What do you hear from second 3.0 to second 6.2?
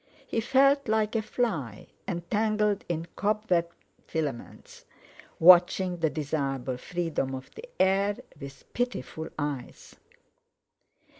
cobweb filaments, watching the